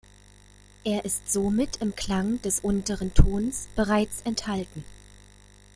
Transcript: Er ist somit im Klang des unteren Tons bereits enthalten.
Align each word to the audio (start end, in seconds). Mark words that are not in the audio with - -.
Er 0.83 1.05
ist 1.05 1.31
somit 1.31 1.75
im 1.79 1.95
Klang 1.95 2.41
des 2.41 2.59
unteren 2.59 3.13
Tons 3.13 3.67
bereits 3.75 4.23
enthalten. 4.23 4.83